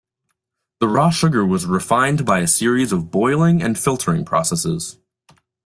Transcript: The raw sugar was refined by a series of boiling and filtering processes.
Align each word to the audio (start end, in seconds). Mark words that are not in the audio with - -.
The 0.79 0.87
raw 0.87 1.11
sugar 1.11 1.45
was 1.45 1.67
refined 1.67 2.25
by 2.25 2.39
a 2.39 2.47
series 2.47 2.91
of 2.91 3.11
boiling 3.11 3.61
and 3.61 3.77
filtering 3.77 4.25
processes. 4.25 4.97